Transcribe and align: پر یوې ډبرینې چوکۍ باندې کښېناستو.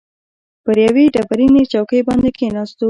پر 0.63 0.75
یوې 0.85 1.03
ډبرینې 1.13 1.63
چوکۍ 1.71 2.01
باندې 2.07 2.29
کښېناستو. 2.35 2.79